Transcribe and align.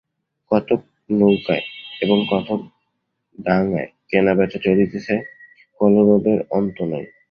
কতক 0.51 0.81
নৌকায় 1.11 1.65
এবং 2.01 2.17
কতক 2.29 2.59
ডাঙায় 3.39 3.89
কেনাবেচা 4.09 4.59
চলিতেছে, 4.63 5.15
কলরবের 5.79 6.39
অন্ত 6.51 6.77
নাই। 6.83 7.05